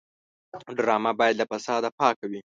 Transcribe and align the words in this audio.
ډرامه 0.77 1.11
باید 1.19 1.35
له 1.41 1.45
فساد 1.51 1.83
پاکه 1.99 2.25
وي 2.29 2.39